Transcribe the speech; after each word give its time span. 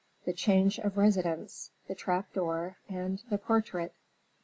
The 0.25 0.33
Change 0.33 0.79
of 0.79 0.97
Residence, 0.97 1.69
the 1.87 1.93
Trap 1.93 2.33
Door, 2.33 2.77
and 2.89 3.21
the 3.29 3.37
Portrait. 3.37 3.93